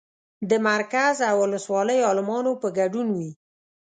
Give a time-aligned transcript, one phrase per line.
[0.49, 3.31] د مرکز او ولسوالۍ عالمانو په ګډون وي.